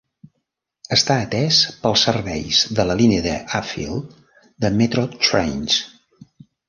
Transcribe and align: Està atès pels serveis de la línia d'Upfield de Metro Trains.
Està 0.95 1.17
atès 1.25 1.59
pels 1.83 2.05
serveis 2.07 2.61
de 2.79 2.85
la 2.87 2.95
línia 3.03 3.25
d'Upfield 3.27 4.17
de 4.67 4.73
Metro 4.81 5.05
Trains. 5.29 5.77